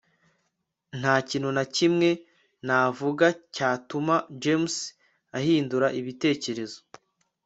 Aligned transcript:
nta 0.99 1.13
kintu 1.29 1.49
na 1.57 1.63
kimwe 1.75 2.09
navuga 2.67 3.27
cyatuma 3.55 4.15
james 4.41 4.75
ahindura 5.37 5.87
ibitekerezo 5.99 6.79